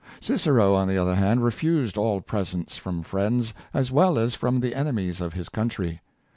[0.19, 4.59] Cicero, on the other hand, refused all pres ents from friends, as well as from
[4.59, 6.01] the enemies of his country.